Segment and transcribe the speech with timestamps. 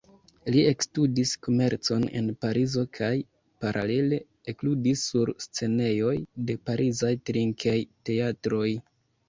[0.53, 3.11] Li ekstudis komercon en Parizo kaj,
[3.65, 4.19] paralele,
[4.55, 6.17] ekludis sur scenejoj
[6.49, 8.67] de parizaj trinkej-teatroj.